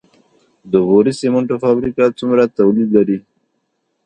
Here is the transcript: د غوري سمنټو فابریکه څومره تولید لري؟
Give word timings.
د 0.71 0.73
غوري 0.87 1.13
سمنټو 1.21 1.55
فابریکه 1.63 2.05
څومره 2.19 2.43
تولید 2.57 2.89
لري؟ 2.97 3.17